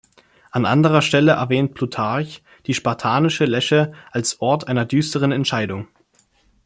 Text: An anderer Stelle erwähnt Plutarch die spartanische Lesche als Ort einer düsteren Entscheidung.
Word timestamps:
An 0.49 0.65
anderer 0.65 1.03
Stelle 1.03 1.33
erwähnt 1.33 1.75
Plutarch 1.75 2.41
die 2.65 2.73
spartanische 2.73 3.45
Lesche 3.45 3.91
als 4.11 4.41
Ort 4.41 4.67
einer 4.67 4.83
düsteren 4.85 5.31
Entscheidung. 5.31 5.89